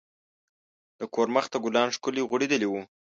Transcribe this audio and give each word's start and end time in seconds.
د 0.99 1.01
کور 1.13 1.27
مخ 1.35 1.45
ته 1.51 1.57
ګلان 1.63 1.89
ښکلي 1.95 2.21
غوړیدلي 2.29 2.67
وو. 2.69 2.81